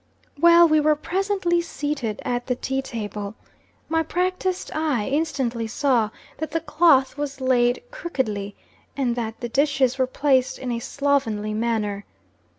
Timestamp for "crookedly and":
7.91-9.15